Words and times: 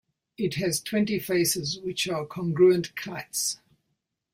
It 0.35 0.55
has 0.55 0.81
twenty 0.81 1.19
faces 1.19 1.77
which 1.77 2.07
are 2.07 2.25
congruent 2.25 2.95
kites. 2.95 3.59